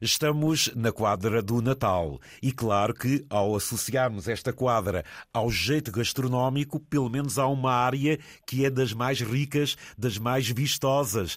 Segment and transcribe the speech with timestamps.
[0.00, 6.78] Estamos na quadra do Natal e claro que ao associarmos esta quadra ao jeito gastronómico,
[6.78, 8.16] pelo menos há uma área
[8.46, 11.36] que é das mais ricas, das mais vistosas.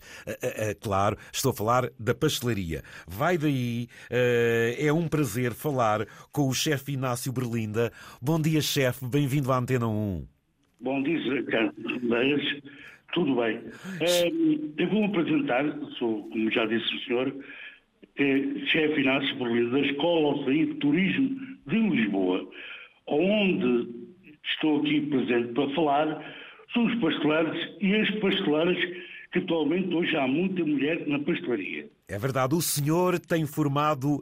[0.79, 2.83] Claro, estou a falar da pastelaria.
[3.07, 3.87] Vai daí,
[4.77, 7.91] é um prazer falar com o chefe Inácio Berlinda.
[8.21, 10.27] Bom dia, chefe, bem-vindo à Antena 1.
[10.81, 12.61] Bom dia, Carlos.
[13.13, 13.61] Tudo bem.
[14.77, 15.65] Eu vou apresentar,
[15.97, 17.35] sou, como já disse o senhor,
[18.17, 22.47] é chefe Inácio Berlim da Escola de Turismo de Lisboa,
[23.07, 23.87] onde
[24.43, 26.35] estou aqui presente para falar
[26.73, 28.77] são os pasteleiros e as pasteleiras
[29.31, 31.89] que atualmente hoje há muita mulher na pastelaria.
[32.07, 34.21] É verdade, o senhor tem formado uh,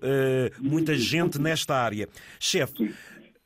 [0.59, 2.08] muita gente nesta área.
[2.39, 2.94] Chefe,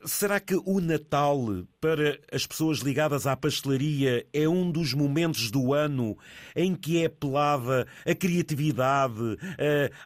[0.06, 1.38] Será que o Natal,
[1.80, 6.14] para as pessoas ligadas à pastelaria, é um dos momentos do ano
[6.54, 9.38] em que é apelada a criatividade,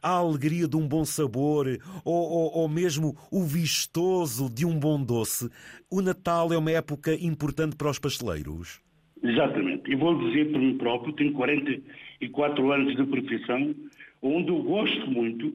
[0.00, 1.66] a, alegria de um bom sabor
[2.04, 5.50] ou, ou, ou mesmo o vistoso de um bom doce?
[5.90, 8.80] O Natal é uma época importante para os pasteleiros?
[9.20, 9.90] Exatamente.
[9.90, 13.74] E vou dizer por mim próprio, tenho 44 anos de profissão,
[14.22, 15.52] onde eu gosto muito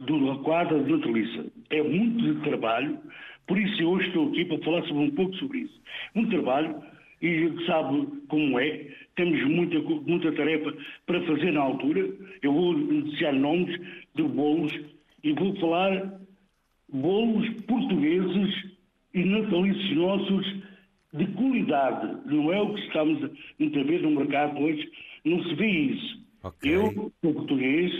[0.00, 1.46] do quadro de nataliça.
[1.70, 2.98] É muito de trabalho,
[3.46, 5.80] por isso hoje estou aqui para falar sobre um pouco sobre isso.
[6.14, 6.82] Um trabalho,
[7.20, 10.74] e sabe como é, temos muita, muita tarefa
[11.06, 12.08] para fazer na altura.
[12.42, 13.80] Eu vou anunciar nomes
[14.14, 14.72] de bolos
[15.22, 16.20] e vou falar
[16.92, 18.74] bolos portugueses
[19.14, 20.54] e natalícios nossos
[21.14, 22.18] de qualidade.
[22.26, 24.90] Não é o que estamos a ver no mercado hoje,
[25.24, 26.24] não se vê isso.
[26.42, 26.74] Okay.
[26.74, 27.90] Eu sou português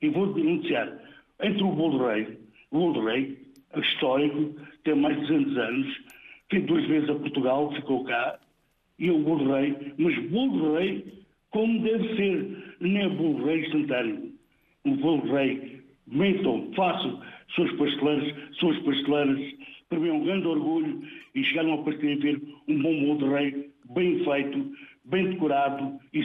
[0.00, 0.98] e vou denunciar
[1.42, 2.38] entre o bolo rei,
[2.70, 3.36] o bolo rei,
[3.76, 6.00] histórico, tem mais de 200 anos,
[6.50, 8.38] fez duas vezes a Portugal, ficou cá,
[8.98, 14.32] e o bolo rei, mas bolo rei como deve ser, não é bolo rei instantâneo.
[14.84, 17.20] O bolo rei, metam, façam,
[17.54, 19.54] suas pasteleiras, suas pasteleiras,
[19.88, 21.02] para mim é um grande orgulho
[21.34, 24.72] e chegaram a partir de ver um bom bolo rei, bem feito,
[25.04, 26.22] bem decorado e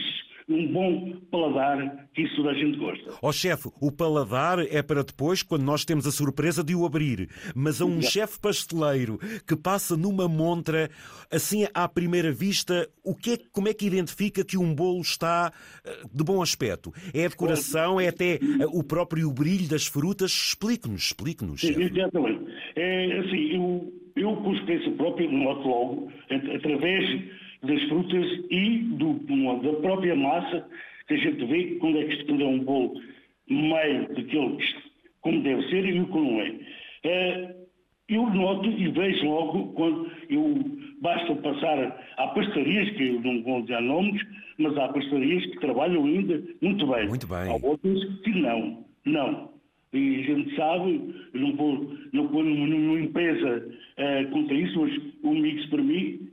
[0.48, 3.12] um bom paladar, que isso toda a gente gosta.
[3.22, 6.86] Ó oh, chefe, o paladar é para depois, quando nós temos a surpresa de o
[6.86, 7.30] abrir.
[7.56, 9.18] Mas a um chefe pasteleiro
[9.48, 10.90] que passa numa montra,
[11.32, 15.52] assim à primeira vista, o que é, como é que identifica que um bolo está
[15.84, 16.94] eh, de bom aspecto?
[17.14, 18.40] É a decoração, é até eh,
[18.72, 20.32] o próprio brilho das frutas?
[20.32, 21.64] Explique-nos, explique-nos.
[21.64, 22.46] Exatamente.
[22.76, 29.14] É, assim, eu, eu com experiência própria, noto logo, através das frutas e do,
[29.62, 30.68] da própria massa,
[31.08, 33.00] que a gente vê quando é que isto é um bolo
[33.48, 34.58] meio daquele
[35.26, 36.56] como deve ser e o que não é.
[37.04, 37.56] é.
[38.08, 40.54] Eu noto e vejo logo quando eu
[41.02, 44.22] basta passar há pastarias, que eu não vou dizer nomes,
[44.60, 47.08] mas há pastarias que trabalham ainda muito bem.
[47.08, 47.50] Muito bem.
[47.50, 49.50] Há outras que não, não.
[49.92, 55.34] E a gente sabe, não vou, não vou numa empresa uh, contra isso, mas o
[55.34, 56.30] mix para mim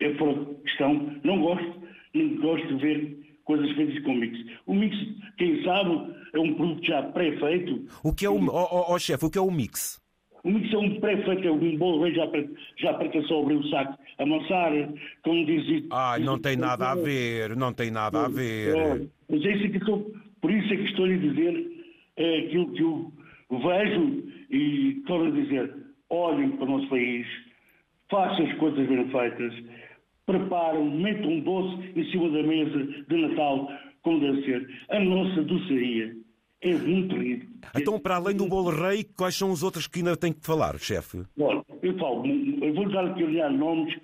[0.00, 1.82] é por questão, não gosto,
[2.14, 4.38] não gosto de ver coisas feitas com mix.
[4.66, 4.96] O mix,
[5.38, 7.86] quem sabe, é um produto já pré-feito.
[8.02, 10.00] O que é o, oh, oh, chefe, o que é o mix?
[10.44, 12.44] O mix é um pré-feito, é um bolo já para,
[12.76, 14.72] já para só abrir o saco, amassar,
[15.22, 19.08] como diz Ah, não tem nada a ver, não tem nada a ver.
[19.28, 21.76] Mas é isso que estou, por isso é que estou a dizer
[22.16, 23.12] é aquilo que eu
[23.50, 25.74] vejo e estou a dizer,
[26.10, 27.26] olhem para o nosso país,
[28.10, 29.54] façam as coisas bem feitas,
[30.24, 33.70] preparam, metam um doce em cima da mesa de Natal,
[34.02, 34.68] como deve ser.
[34.90, 36.16] A nossa doçaria
[36.60, 37.46] é muito rica.
[37.76, 40.78] Então, para além do bolo rei, quais são os outros que ainda tem que falar,
[40.78, 41.22] chefe?
[41.38, 43.94] Olha, eu falo, eu vou dar aqui olhar nomes.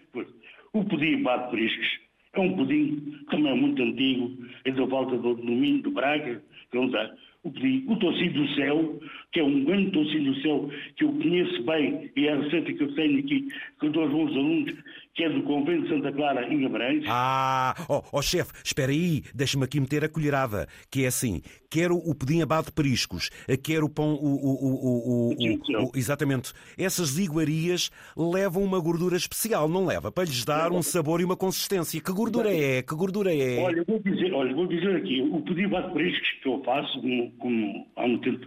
[0.72, 1.86] O pudim bate priscos
[2.34, 6.42] é um pudim que também é muito antigo, é da volta do domínio do Braga,
[6.70, 7.14] que dar
[7.44, 7.84] o pudim.
[7.88, 9.00] O do céu,
[9.32, 12.72] que é um grande tocinho do céu, que eu conheço bem, e é a receita
[12.72, 13.48] que eu tenho aqui,
[13.78, 14.74] com dois bons alunos,
[15.14, 17.04] que é do Convento de Santa Clara em Guimarães.
[17.06, 21.42] Ah, ó oh, oh, chefe, espera aí, deixa-me aqui meter a colherada, que é assim,
[21.70, 23.30] quero o pudim abado de periscos,
[23.62, 29.84] quero o pão, o, o, o, o, exatamente, essas iguarias levam uma gordura especial, não
[29.84, 30.10] leva?
[30.10, 32.00] Para lhes dar um sabor e uma consistência.
[32.00, 32.82] Que gordura é?
[32.82, 33.60] Que gordura é?
[33.60, 37.02] Olha, vou dizer, olha, vou dizer aqui, o pudim abado de periscos que eu faço,
[37.38, 38.46] como, há muito tempo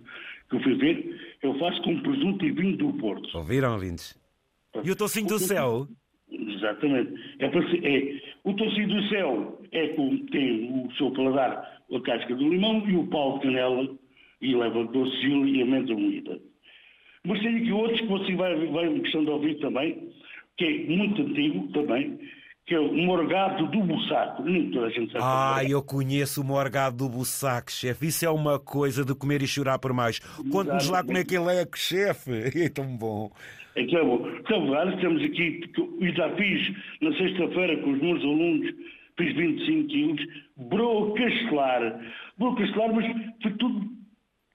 [0.50, 3.38] que eu fui ver, eu faço com presunto e vinho do Porto.
[3.38, 4.18] Ouviram, ouvintes?
[4.84, 5.88] E o tocinho do céu?
[6.32, 7.14] Exatamente.
[7.40, 12.50] É, é, o tecido do céu é com, tem o seu paladar, a casca do
[12.50, 13.88] limão e o pau de canela
[14.42, 16.40] e leva doce e amêndoa moída.
[17.26, 20.10] Mas tem aqui outros que você vai, vai gostando de ouvir também,
[20.58, 22.20] que é muito antigo também,
[22.66, 24.44] que é o morgado do Bussaco.
[24.44, 25.24] Nem toda a gente sabe.
[25.24, 28.08] Ah, eu conheço o morgado do Bussaco, chefe.
[28.08, 30.20] Isso é uma coisa de comer e chorar por mais.
[30.52, 32.32] Conte-nos lá como é que ele é, chefe.
[32.66, 33.32] É tão bom.
[33.76, 34.28] É que é bom.
[34.40, 35.62] Então, vários temos aqui,
[36.00, 38.74] e já fiz na sexta-feira com os meus alunos,
[39.18, 42.02] fiz 25 quilos, broa castelar.
[42.38, 43.06] Broa castelar, mas
[43.42, 43.96] foi tudo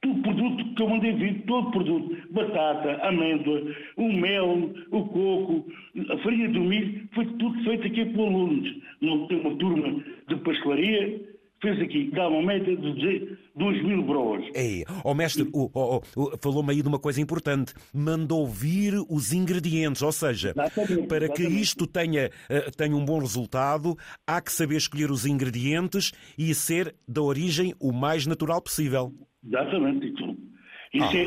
[0.01, 3.63] todo produto que eu mandei vir, todo produto, batata, amêndoa,
[3.97, 5.67] o mel, o coco,
[6.09, 8.75] a farinha do milho, foi tudo feito aqui por alunos.
[9.01, 11.21] Não tem uma turma de pastelaria,
[11.61, 14.45] fez aqui, dá uma média de 2 mil broas.
[14.55, 17.75] Ei, oh, mestre, oh, oh, oh, falou-me aí de uma coisa importante.
[17.93, 21.55] Mandou vir os ingredientes, ou seja, exatamente, para exatamente.
[21.55, 26.55] que isto tenha, uh, tenha um bom resultado, há que saber escolher os ingredientes e
[26.55, 29.13] ser da origem o mais natural possível.
[29.47, 30.13] Exatamente.
[30.93, 31.23] Isso, ah, é,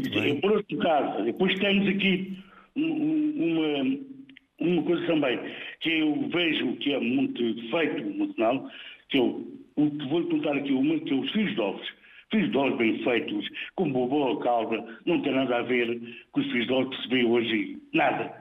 [0.00, 1.24] isso é por outro caso.
[1.24, 2.38] Depois temos aqui
[2.74, 3.98] uma,
[4.60, 5.38] uma coisa também
[5.80, 8.32] que eu vejo que é muito feito no
[9.08, 11.86] que eu vou contar aqui uma, que é os fios de ovos.
[12.30, 16.00] Fios de ovos bem feitos, com boa calda, não tem nada a ver
[16.32, 17.78] com os fios de ovos que se vê hoje.
[17.92, 18.32] Nada.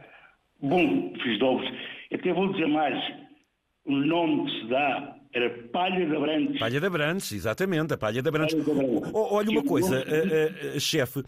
[0.62, 1.68] Bom, fios de ovos.
[2.14, 3.14] Até vou dizer mais,
[3.86, 6.60] o nome que se dá era Palha de Abrantes.
[6.60, 8.56] Palha de Abrantes, exatamente, a Palha de Abrantes.
[9.14, 11.22] Olha uma coisa, uh, uh, chefe,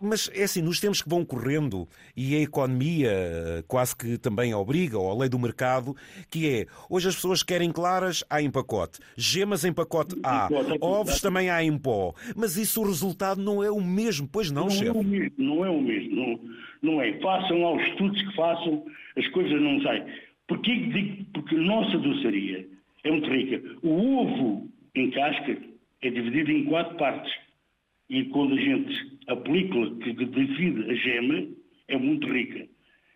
[0.00, 4.98] mas é assim, nos tempos que vão correndo e a economia quase que também obriga,
[4.98, 5.94] ou a lei do mercado,
[6.30, 10.48] que é, hoje as pessoas querem claras, há em pacote, gemas em pacote há,
[10.80, 14.64] ovos também há em pó, mas isso o resultado não é o mesmo, pois não,
[14.64, 14.88] não chefe?
[14.88, 16.40] É o mesmo, não é o mesmo, não,
[16.82, 17.12] não é.
[17.20, 18.84] Façam aos estudos que façam,
[19.16, 20.04] as coisas não saem.
[20.48, 21.24] Porquê que digo?
[21.32, 22.66] Porque a nossa doçaria
[23.04, 23.62] é muito rica.
[23.82, 25.56] O ovo em casca
[26.02, 27.32] é dividido em quatro partes.
[28.08, 31.46] E quando a gente aplica, que divide a gema,
[31.88, 32.68] é muito rica.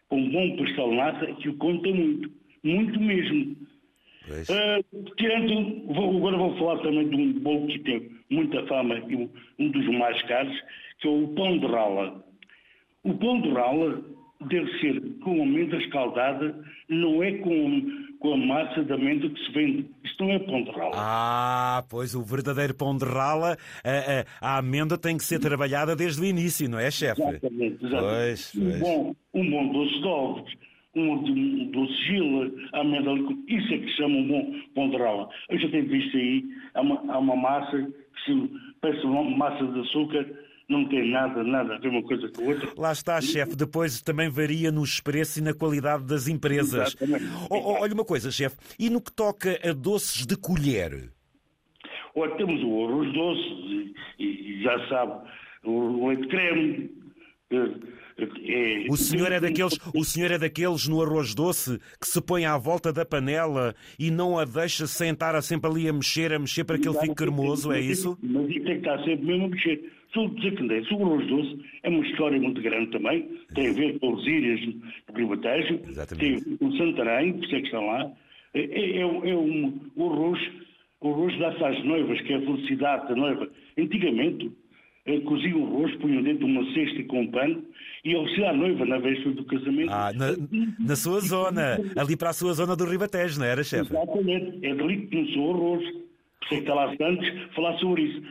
[0.09, 2.31] Com um bom pastel nata, que o conta muito.
[2.63, 3.57] Muito mesmo.
[4.29, 9.29] Uh, tirando, vou, agora vou falar também de um bolo que tem muita fama e
[9.59, 10.57] um dos mais caros,
[10.99, 12.25] que é o pão de rala.
[13.03, 14.05] O pão de rala
[14.49, 16.55] deve ser com amêndoa escaldada,
[16.89, 19.87] não é com com a massa de amêndoa que se vende.
[20.05, 20.93] Isto não é pão de rala.
[20.95, 25.97] Ah, pois o verdadeiro pão de rala, a, a, a amêndoa tem que ser trabalhada
[25.97, 27.23] desde o início, não é, chefe?
[27.23, 28.11] Exatamente, exatamente.
[28.11, 28.81] Pois, um, pois.
[28.81, 30.53] Bom, um bom doce de ovos,
[30.95, 35.29] um, doce gila, amêndoa, isso é que se chama um bom pão de rala.
[35.49, 36.45] Eu já tenho visto aí,
[36.75, 38.51] há uma, há uma massa que se
[38.83, 40.27] parece uma massa de açúcar,
[40.71, 42.71] não tem nada, nada a ver uma coisa com a outra.
[42.77, 46.95] Lá está, chefe, depois também varia nos preços e na qualidade das empresas.
[46.95, 47.25] Exatamente.
[47.51, 51.11] olha uma coisa, chefe, e no que toca a doces de colher?
[52.15, 55.29] Olha, temos o arroz doce, e, e já sabe,
[55.65, 56.91] o leite creme,
[58.88, 62.56] o senhor é daqueles, o senhor é daqueles no arroz doce que se põe à
[62.56, 66.64] volta da panela e não a deixa sentar a sempre ali a mexer, a mexer
[66.64, 68.19] para que ele fique cremoso, é isso?
[68.23, 69.93] Mas tem que estar sempre mesmo a mexer.
[70.12, 70.93] Sou desacredente.
[70.93, 74.61] O arroz doce é uma história muito grande também, tem a ver com os ilhas
[74.61, 74.81] de
[75.12, 75.79] privatéio,
[76.19, 78.12] tem o Santarém, por isso é que estão lá.
[78.52, 80.41] É, é, é, é um, o arroz,
[81.00, 83.49] o arroz dá-se às noivas, que é a felicidade da noiva.
[83.79, 84.50] Antigamente,
[85.26, 87.64] coziam o arroz, punham dentro de uma cesta com um pano
[88.05, 89.91] e ofereciam à noiva na véspera do casamento.
[89.91, 90.32] Ah, na,
[90.79, 93.93] na, sua zona, ali para a sua zona do Ribatejo, não era, chefe?
[93.93, 95.85] Exatamente, é dali que começou o arroz.
[95.85, 98.23] Por isso é que está lá antes falar sobre isso.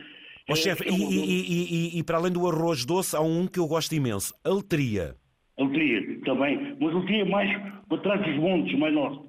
[0.48, 3.58] Oh, chefe, é, e, e, e, e, para além do arroz doce, há um que
[3.58, 5.14] eu gosto imenso, altria.
[5.58, 6.76] Altria, também.
[6.80, 7.50] Mas altria mais
[7.88, 9.20] para trás dos montes, mais norte.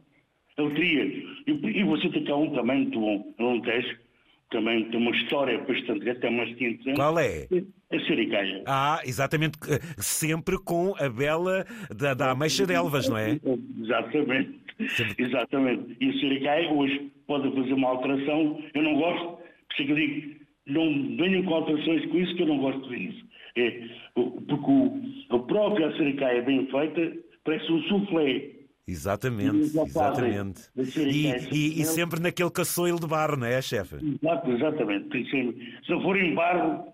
[0.57, 1.05] Altria.
[1.47, 4.10] E, você tem cá um também muito bom, Alentejo
[4.51, 6.99] também tem uma história bastante grande, tem umas 500 anos.
[6.99, 7.47] Qual é?
[7.91, 8.63] A Sericaia.
[8.67, 9.57] Ah, exatamente,
[9.97, 11.65] sempre com a bela
[11.95, 13.39] da, da Ameixa de Elvas, não é?
[13.79, 14.59] Exatamente,
[15.17, 15.97] exatamente.
[15.99, 19.91] E a Sericaia hoje pode fazer uma alteração, eu não gosto, por isso é que
[19.91, 20.35] eu digo,
[20.67, 23.31] não venham com alterações com isso, que eu não gosto de ver isso.
[23.55, 28.60] É, porque o, a própria Sericaia bem feita parece um soufflé.
[28.91, 30.69] Exatamente, exatamente.
[30.75, 33.95] E, e, e, sempre naquele caçoilo de barro, não é, chefe?
[33.95, 35.29] Exato, exatamente.
[35.29, 36.91] Se não for em barro,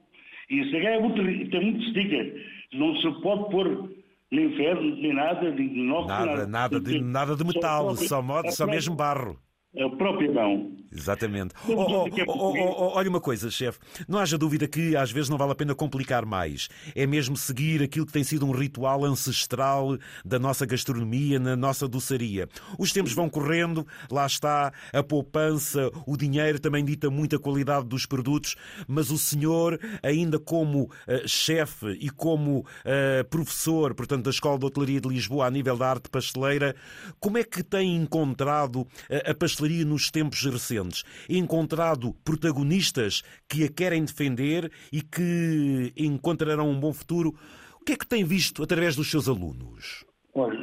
[0.50, 1.16] e isso é muito,
[1.52, 2.46] tem muito sticker.
[2.74, 3.90] Não se pode pôr
[4.32, 6.26] nem ferro, nem nada, de inox, nada.
[6.26, 9.40] Nada, nada de, nada de metal, só, só, modo, só mesmo barro.
[9.76, 10.78] É a própria mão.
[10.92, 11.54] Exatamente.
[11.68, 13.80] Oh, oh, oh, olha uma coisa, chefe.
[14.08, 16.70] Não haja dúvida que às vezes não vale a pena complicar mais.
[16.96, 21.88] É mesmo seguir aquilo que tem sido um ritual ancestral da nossa gastronomia, na nossa
[21.88, 22.48] doçaria.
[22.80, 28.06] Os tempos vão correndo, lá está a poupança, o dinheiro também dita muita qualidade dos
[28.06, 28.56] produtos,
[28.88, 34.66] mas o senhor, ainda como uh, chefe e como uh, professor, portanto, da Escola de
[34.66, 36.76] Hotelaria de Lisboa, a nível da arte pasteleira,
[37.20, 38.88] como é que tem encontrado uh,
[39.30, 41.04] a pastelaria nos tempos recentes?
[41.30, 47.34] encontrado protagonistas que a querem defender e que encontrarão um bom futuro.
[47.80, 50.06] O que é que tem visto através dos seus alunos?
[50.34, 50.58] Olha,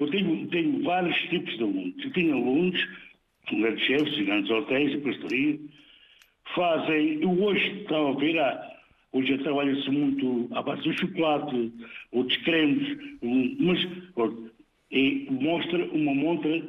[0.00, 2.04] eu tenho, tenho vários tipos de alunos.
[2.04, 2.88] Eu tenho alunos,
[3.52, 5.58] grandes chefes, grandes hotéis, pastoria,
[6.54, 7.22] fazem.
[7.22, 8.36] Eu hoje estava a ver,
[9.12, 11.72] hoje trabalha-se muito à base do chocolate,
[12.12, 12.98] outros cremes,
[13.58, 13.86] mas
[14.16, 14.34] olha,
[14.92, 16.62] é, mostra uma montra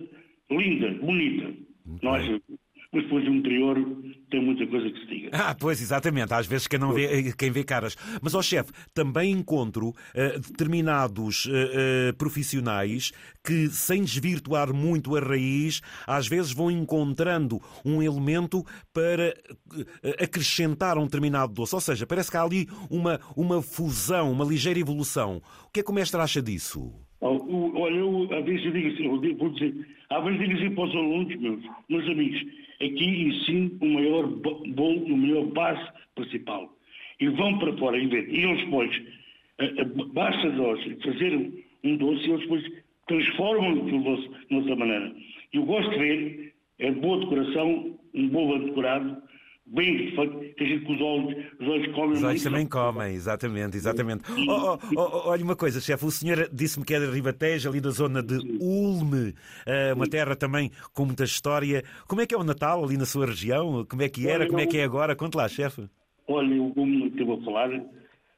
[0.49, 1.53] linda, bonita.
[2.01, 2.27] Nós,
[2.95, 3.77] mas depois o interior
[4.31, 5.29] tem muita coisa que se diga.
[5.33, 6.33] Ah, pois, exatamente.
[6.33, 7.97] Às vezes quem, não vê, quem vê caras.
[8.21, 13.11] Mas, ó chefe, também encontro uh, determinados uh, uh, profissionais
[13.43, 19.33] que, sem desvirtuar muito a raiz, às vezes vão encontrando um elemento para
[20.17, 21.75] acrescentar um determinado doce.
[21.75, 25.41] Ou seja, parece que há ali uma, uma fusão, uma ligeira evolução.
[25.67, 26.93] O que é que o mestre acha disso?
[27.19, 29.75] Olha, eu às vezes digo assim, eu vou dizer,
[30.09, 32.41] às vezes digo assim para os alunos meus, meus amigos,
[32.81, 36.71] aqui ensino o maior bolo, o melhor base principal.
[37.19, 38.29] E vão para fora e ver.
[38.29, 39.01] E eles depois,
[40.13, 42.71] basta nós fazer um doce e eles depois
[43.07, 45.15] transformam o doce de outra maneira.
[45.53, 49.17] Eu gosto de ver, é boa decoração, um bolo decorado,
[49.65, 50.11] bem
[50.55, 52.11] que a gente com os olhos, os olhos comem.
[52.11, 54.23] Os olhos também comem, exatamente, exatamente.
[54.47, 57.81] Oh, oh, oh, olha uma coisa, chefe, o senhor disse-me que é de Ribatejo, ali
[57.81, 59.33] da zona de Ulme,
[59.65, 61.83] eh, uma terra também com muita história.
[62.07, 63.85] Como é que é o Natal ali na sua região?
[63.89, 64.47] Como é que era?
[64.47, 65.15] Como é que é agora?
[65.15, 65.83] Conte lá, chefe.
[66.27, 67.69] Olha, eu, como estive a falar,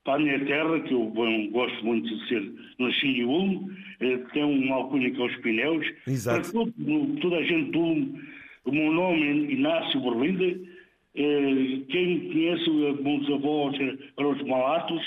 [0.04, 4.18] para a minha terra, que eu bom, gosto muito de ser nascido em Ulme, eh,
[4.34, 5.86] tem uma alcunha que é os Pineus.
[6.08, 6.42] Exato.
[6.42, 8.22] Para todo, toda a gente de Ulme,
[8.66, 10.77] o meu nome é Inácio Berlinda,
[11.18, 13.76] quem conhece os avós
[14.18, 15.02] eram os malatos.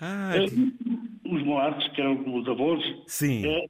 [0.00, 0.46] Ah, eh,
[1.28, 2.82] os malatos, que eram os avós.
[3.06, 3.46] Sim.
[3.46, 3.66] Eh,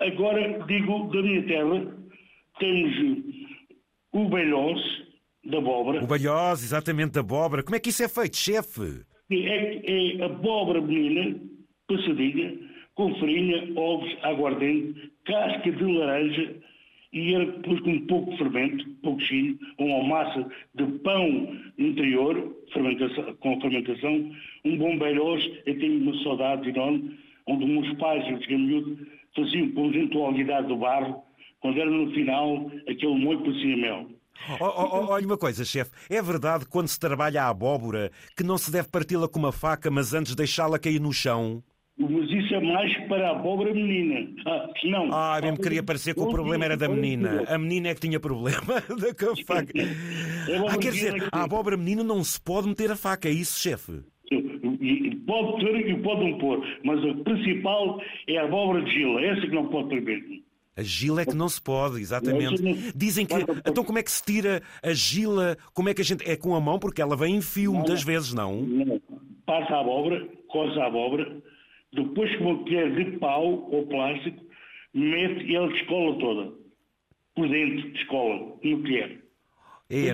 [0.00, 1.96] agora, digo, da minha terra,
[2.60, 3.24] temos
[4.12, 4.80] o belhós
[5.44, 6.04] da abóbora.
[6.04, 7.64] O balhós, exatamente, da abóbora.
[7.64, 9.04] Como é que isso é feito, chefe?
[9.30, 11.40] É, é abóbora menina,
[11.88, 12.56] passadinha,
[12.94, 16.56] com farinha, ovos, aguardente, casca de laranja,
[17.12, 23.60] e era depois com pouco fermento, pouco chino, uma massa de pão interior, fermentação, com
[23.60, 24.30] fermentação,
[24.64, 28.98] um bom beirós, eu tenho uma saudade enorme, onde meus pais, eu cheguei miúdo,
[29.36, 31.22] faziam com gentilidade do barro,
[31.60, 34.08] quando era no final, aquele molho parecia mel.
[34.58, 35.92] Oh, oh, oh, olha uma coisa, chefe.
[36.10, 39.90] É verdade quando se trabalha a abóbora que não se deve parti-la com uma faca,
[39.90, 41.62] mas antes deixá-la cair no chão?
[41.96, 44.28] Mas é mais para a abóbora menina.
[44.46, 45.12] Ah, não.
[45.12, 47.44] Ah, mesmo queria parecer que o problema era da menina.
[47.48, 48.58] A menina é que tinha problema
[49.00, 49.72] da com a faca.
[50.68, 54.00] Ah, quer dizer, a abóbora menina não se pode meter a faca, é isso, chefe?
[55.26, 59.42] Pode ter e pode não pôr, mas a principal é a abóbora de gila, essa
[59.42, 60.42] que não pode mesmo.
[60.74, 62.62] A gila é que não se pode, exatamente.
[62.96, 63.34] Dizem que.
[63.66, 65.56] Então, como é que se tira a gila?
[65.74, 66.28] Como é que a gente.
[66.28, 68.62] É com a mão, porque ela vem em fio muitas vezes, não?
[68.62, 69.00] Não.
[69.44, 71.42] Passa a abóbora, coça a abóbora,
[71.92, 74.42] depois que uma colher de pau ou plástico,
[74.94, 76.52] mete e ela descola toda.
[77.34, 79.22] Por dentro, descola, no colher.
[79.90, 80.08] É,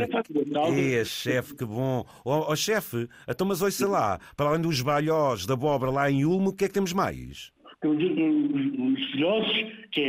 [1.00, 2.04] é chefe, que bom.
[2.24, 6.10] Ó oh, oh, chefe, então, mas ouça lá, para além dos balhós da abóbora lá
[6.10, 7.52] em Ulmo, o que é que temos mais?
[7.80, 10.00] Temos os, filhosos, que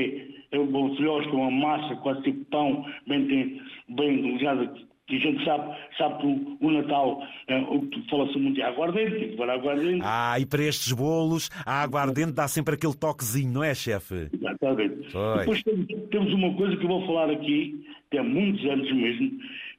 [0.51, 4.73] é, é um filhós com uma massa quase tipo pão, bem, bem ligada
[5.09, 7.61] que a gente sabe, sabe que o, Natal é,
[8.09, 10.01] fala-se muito de aguardente, para aguardente.
[10.03, 14.29] Ah, e para estes bolos, a aguardente dá sempre aquele toquezinho, não é, chefe?
[14.31, 15.11] Exatamente.
[15.11, 15.39] Foi.
[15.39, 19.31] Depois temos, temos, uma coisa que eu vou falar aqui, que há muitos anos mesmo,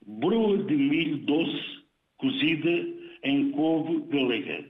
[0.04, 1.80] broa de milho doce
[2.18, 2.87] cozida
[3.22, 4.64] em couve galega.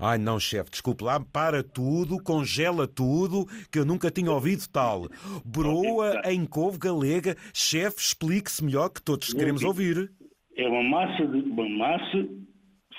[0.00, 5.08] Ai não, chefe, desculpe lá, para tudo, congela tudo, que eu nunca tinha ouvido tal.
[5.44, 10.08] Broa em couve galega, chefe, explique-se melhor que todos queremos ouvir.
[10.56, 12.28] É uma massa de, uma massa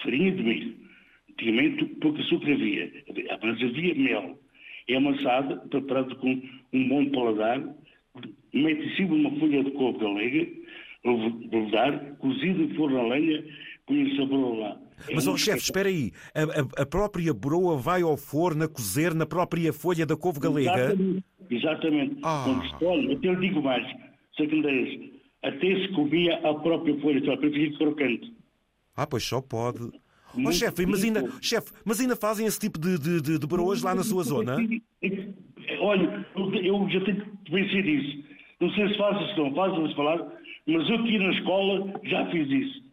[0.04, 0.76] farinha de milho.
[1.32, 2.92] Antigamente pouco açúcar havia,
[3.44, 4.38] mas havia mel.
[4.90, 6.42] É amassada, preparada com
[6.74, 7.64] um bom paladar,
[8.54, 10.52] mete em cima uma folha de couve galega,
[11.06, 13.42] levedar, cozida em forno a lenha,
[13.88, 16.12] põe o sabor lá mas, oh, chefe, espera aí.
[16.34, 20.40] A, a, a, própria broa vai ao forno a cozer na própria folha da couve
[20.40, 20.94] galega?
[20.94, 21.24] Exatamente.
[21.50, 22.18] Exatamente.
[22.24, 22.46] Ah.
[22.82, 23.86] Olha, até eu digo mais.
[24.36, 25.10] secundárias.
[25.42, 28.34] Até se comia a própria folha, só para ficar crocante.
[28.96, 29.90] Ah, pois só pode.
[30.38, 33.82] Oh, chefe, mas ainda, chefe, mas ainda fazem esse tipo de, de, de, de broas
[33.82, 34.58] lá na sua zona?
[35.80, 38.24] Olha, eu já tenho que vencer isso.
[38.60, 40.18] Não sei se faz, se não faz, vamos falar,
[40.68, 42.84] mas eu aqui na escola já fiz isso.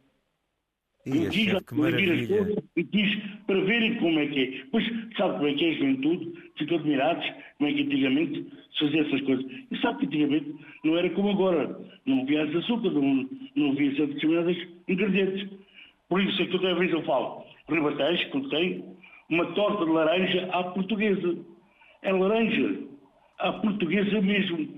[1.06, 2.62] Ia, eu quis, que maravilha.
[2.76, 4.64] E quis para verem como é que é.
[4.72, 4.84] Pois
[5.16, 7.24] sabe como é que é a juventude, ficam admirados
[7.58, 9.46] como é que antigamente se fazia essas coisas.
[9.70, 11.78] E sabe que antigamente não era como agora.
[12.06, 14.56] Não havia açúcar, não, não havia determinados
[14.88, 15.48] ingredientes.
[16.08, 18.84] Por isso é que toda vez eu falo, Ribatejo, tem
[19.30, 21.38] uma torta de laranja à portuguesa.
[22.02, 22.80] É laranja,
[23.38, 24.75] à portuguesa mesmo.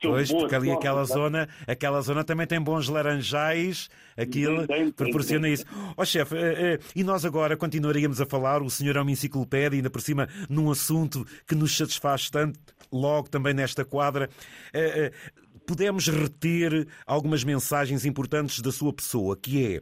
[0.00, 4.64] É pois, porque ali aquela zona, aquela zona também tem bons laranjais, aquilo
[4.94, 5.64] proporciona isso.
[5.96, 9.10] Ó oh, chefe, uh, uh, e nós agora continuaríamos a falar, o senhor é uma
[9.10, 12.60] enciclopédia, ainda por cima num assunto que nos satisfaz tanto,
[12.92, 14.30] logo também nesta quadra.
[14.72, 15.12] Uh,
[15.66, 19.80] podemos reter algumas mensagens importantes da sua pessoa, que é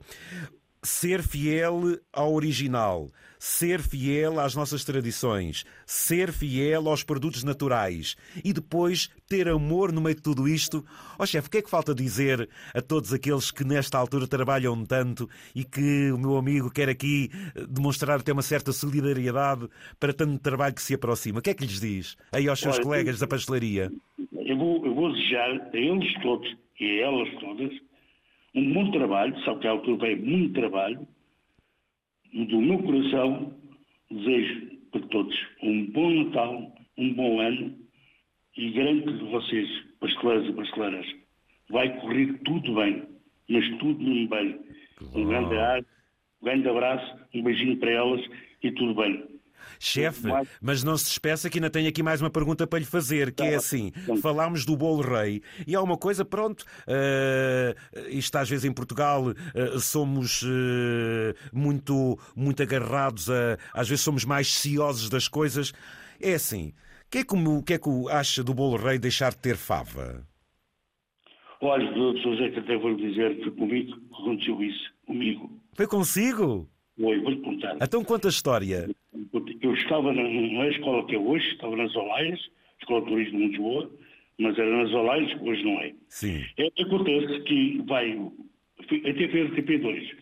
[0.86, 8.52] ser fiel ao original, ser fiel às nossas tradições, ser fiel aos produtos naturais e
[8.52, 10.84] depois ter amor no meio de tudo isto.
[11.18, 14.28] Ó oh, chefe, o que é que falta dizer a todos aqueles que nesta altura
[14.28, 17.30] trabalham tanto e que o meu amigo quer aqui
[17.68, 21.40] demonstrar até uma certa solidariedade para tanto trabalho que se aproxima?
[21.40, 23.90] O que é que lhes diz aí aos seus Olha, colegas da pastelaria?
[24.32, 27.72] Eu vou, eu vou desejar a eles todos e a elas todas
[28.56, 31.06] um bom trabalho, sabe que à altura vem muito trabalho,
[32.32, 33.54] do meu coração
[34.10, 37.76] desejo para todos um bom Natal, um bom ano
[38.56, 39.68] e garanto que vocês,
[40.00, 41.06] pasteleiros e pasteleiras,
[41.68, 43.04] vai correr tudo bem,
[43.48, 44.58] mas tudo muito bem.
[45.14, 45.54] Um grande,
[46.40, 48.24] um grande abraço, um beijinho para elas
[48.62, 49.35] e tudo bem.
[49.78, 50.28] Chefe,
[50.60, 53.42] mas não se despeça que ainda tenho aqui mais uma pergunta para lhe fazer, que
[53.42, 58.48] é tá assim, falámos do bolo rei e há uma coisa, pronto, uh, isto às
[58.48, 65.08] vezes em Portugal uh, somos uh, muito, muito agarrados, a, às vezes somos mais ciosos
[65.08, 65.72] das coisas.
[66.20, 66.72] É assim,
[67.06, 69.56] o que é que, o que é que acha do bolo rei deixar de ter
[69.56, 70.26] fava?
[71.60, 75.50] Olha, doutor José, que até vou lhe dizer que comigo aconteceu isso, comigo.
[75.74, 76.68] Foi consigo?
[76.98, 77.76] Foi, vou-lhe contar.
[77.80, 78.88] Então conta a história.
[79.60, 82.40] Eu estava na, não é a escola que é hoje, estava nas Olaias,
[82.80, 83.90] Escola de Turismo de Lisboa,
[84.38, 85.94] mas era nas Olaias, hoje não é.
[86.08, 86.44] Sim.
[86.58, 88.12] É, acontece que vai,
[88.80, 90.16] até foi a RTP2,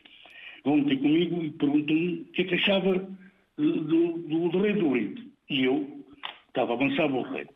[0.65, 3.09] vão ter comigo e perguntam-me o que é que achava
[3.57, 5.23] do, do, do Rei do Brito.
[5.51, 6.05] E eu
[6.49, 7.47] estava a avançar o Rei.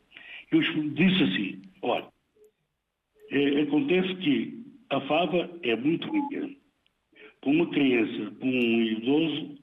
[0.51, 2.07] Eu disse assim, olha,
[3.31, 6.51] é, acontece que a fava é muito rica.
[7.41, 9.59] Para uma criança, para um idoso,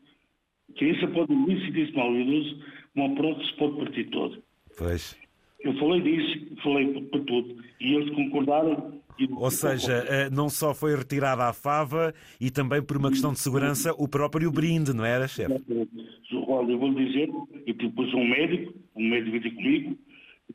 [0.78, 2.60] criança pode dormir se disse idoso,
[2.96, 4.44] uma prótese pode partir todo.
[4.78, 5.18] Pois.
[5.62, 7.56] Eu falei disso, falei para tudo.
[7.80, 9.02] E eles concordaram.
[9.18, 9.28] E...
[9.32, 13.40] Ou seja, eh, não só foi retirada a fava e também por uma questão de
[13.40, 15.54] segurança o próprio brinde, não era, chefe?
[16.48, 17.30] Olha, eu vou lhe dizer,
[17.66, 19.98] e depois um médico, um médico veio comigo,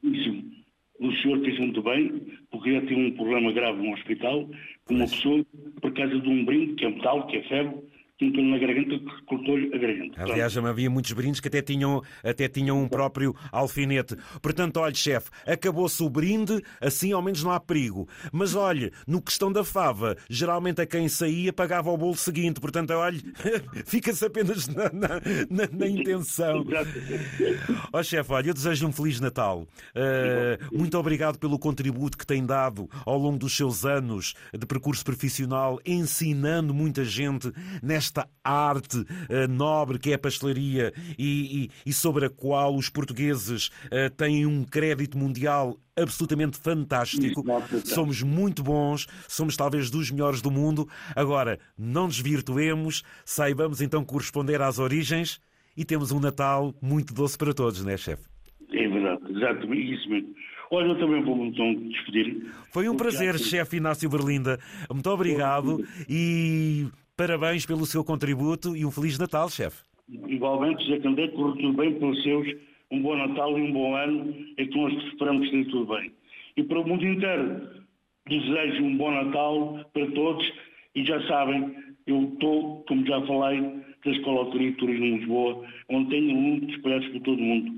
[0.04, 0.60] disse
[1.00, 2.20] o senhor fez muito bem,
[2.50, 4.50] porque já tinha um problema grave no hospital,
[4.84, 5.44] com uma pessoa,
[5.80, 7.82] por causa de um brinde, que é metal, que é ferro,
[8.20, 10.22] tinha na garganta que cortou-lhe a garganta.
[10.22, 14.14] Aliás, já havia muitos brindes que até tinham, até tinham um próprio alfinete.
[14.42, 18.06] Portanto, olhe, chefe, acabou-se o brinde, assim ao menos não há perigo.
[18.30, 22.60] Mas olhe, no questão da fava, geralmente a quem saía pagava o bolo seguinte.
[22.60, 23.22] Portanto, olhe,
[23.86, 25.08] fica-se apenas na, na,
[25.48, 26.66] na, na intenção.
[27.92, 29.66] Ó oh, chefe, olha, eu desejo um Feliz Natal.
[29.94, 35.04] Uh, muito obrigado pelo contributo que tem dado ao longo dos seus anos de percurso
[35.04, 37.50] profissional, ensinando muita gente
[37.82, 39.06] nesta esta arte uh,
[39.48, 44.44] nobre que é a pastelaria e, e, e, sobre a qual os portugueses uh, têm
[44.44, 47.44] um crédito mundial absolutamente fantástico.
[47.84, 50.88] Somos muito bons, somos talvez dos melhores do mundo.
[51.14, 55.40] Agora, não desvirtuemos, saibamos então corresponder às origens
[55.76, 58.24] e temos um Natal muito doce para todos, não é, chefe?
[58.72, 60.34] É verdade, exatamente isso mesmo.
[60.72, 62.46] Olha, eu também vou então despedir.
[62.72, 64.58] Foi um prazer, chefe Inácio Berlinda.
[64.88, 66.86] Muito obrigado e
[67.20, 69.84] Parabéns pelo seu contributo e um Feliz Natal, chefe.
[70.26, 72.48] Igualmente, José Candé, corre tudo bem pelos seus.
[72.90, 76.10] Um bom Natal e um bom ano e que nós esperamos que tudo bem.
[76.56, 77.84] E para o mundo inteiro,
[78.26, 80.50] desejo um bom Natal para todos
[80.94, 83.60] e já sabem, eu estou, como já falei,
[84.02, 87.70] da Escola de Turismo Lisboa, onde tenho alunos espalhados por todo o mundo.